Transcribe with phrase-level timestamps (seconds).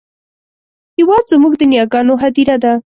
[0.97, 2.73] هېواد زموږ د نیاګانو هدیره ده